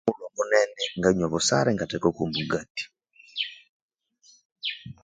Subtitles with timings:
[0.09, 2.83] Omughulhu munene nganywa obusara ingathekako omugatti